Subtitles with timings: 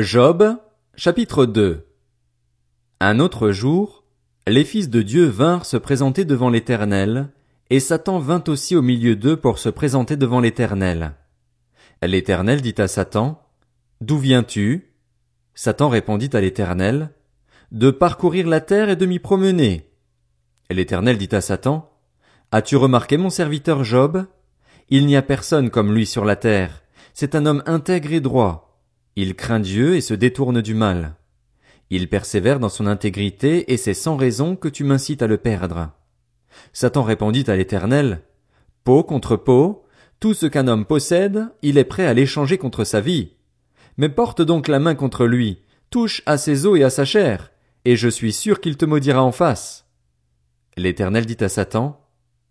[0.00, 0.56] Job,
[0.94, 1.86] chapitre 2
[3.00, 4.04] Un autre jour,
[4.46, 7.28] les fils de Dieu vinrent se présenter devant l'Éternel,
[7.68, 11.12] et Satan vint aussi au milieu d'eux pour se présenter devant l'Éternel.
[12.00, 13.46] L'Éternel dit à Satan,
[14.00, 14.94] D'où viens-tu?
[15.54, 17.10] Satan répondit à l'Éternel,
[17.70, 19.90] De parcourir la terre et de m'y promener.
[20.70, 21.92] L'Éternel dit à Satan,
[22.50, 24.24] As-tu remarqué mon serviteur Job?
[24.88, 26.82] Il n'y a personne comme lui sur la terre,
[27.12, 28.71] c'est un homme intègre et droit
[29.16, 31.16] il craint Dieu et se détourne du mal.
[31.90, 35.90] Il persévère dans son intégrité et c'est sans raison que tu m'incites à le perdre.
[36.72, 38.22] Satan répondit à l'Éternel,
[38.84, 39.84] Peau contre peau,
[40.18, 43.32] tout ce qu'un homme possède, il est prêt à l'échanger contre sa vie.
[43.96, 45.58] Mais porte donc la main contre lui,
[45.90, 47.52] touche à ses os et à sa chair,
[47.84, 49.86] et je suis sûr qu'il te maudira en face.
[50.76, 52.00] L'Éternel dit à Satan,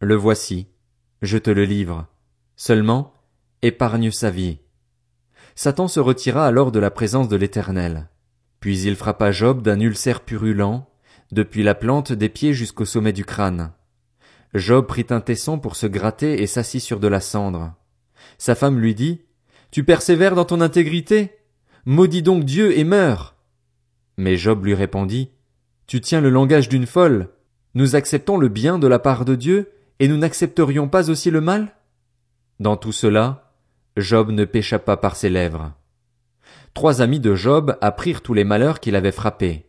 [0.00, 0.68] Le voici,
[1.22, 2.06] je te le livre.
[2.56, 3.14] Seulement,
[3.62, 4.58] épargne sa vie.
[5.54, 8.08] Satan se retira alors de la présence de l'Éternel.
[8.60, 10.86] Puis il frappa Job d'un ulcère purulent,
[11.32, 13.72] depuis la plante des pieds jusqu'au sommet du crâne.
[14.54, 17.74] Job prit un tesson pour se gratter et s'assit sur de la cendre.
[18.38, 19.22] Sa femme lui dit,
[19.70, 21.32] Tu persévères dans ton intégrité?
[21.84, 23.34] Maudis donc Dieu et meurs.
[24.16, 25.30] Mais Job lui répondit,
[25.86, 27.30] Tu tiens le langage d'une folle.
[27.74, 31.40] Nous acceptons le bien de la part de Dieu, et nous n'accepterions pas aussi le
[31.40, 31.74] mal?
[32.60, 33.43] Dans tout cela,
[33.96, 35.72] Job ne pécha pas par ses lèvres.
[36.74, 39.66] Trois amis de Job apprirent tous les malheurs qu'il avait frappés.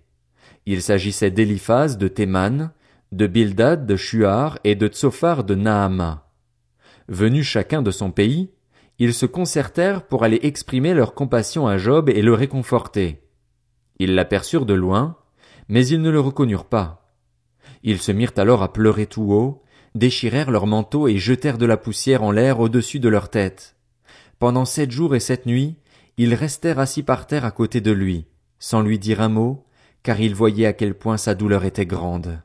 [0.66, 2.72] Il s'agissait d'Eliphaz de Théman,
[3.12, 6.28] de Bildad de Shuar et de Tsophar de Naama.
[7.08, 8.50] Venus chacun de son pays,
[8.98, 13.22] ils se concertèrent pour aller exprimer leur compassion à Job et le réconforter.
[14.00, 15.18] Ils l'aperçurent de loin,
[15.70, 17.14] mais ils ne le reconnurent pas.
[17.84, 19.62] Ils se mirent alors à pleurer tout haut,
[19.94, 23.75] déchirèrent leurs manteaux et jetèrent de la poussière en l'air au-dessus de leurs têtes.
[24.40, 25.78] Pendant sept jours et sept nuits,
[26.18, 28.26] ils restèrent assis par terre à côté de lui,
[28.60, 29.66] sans lui dire un mot,
[30.04, 32.42] car ils voyaient à quel point sa douleur était grande.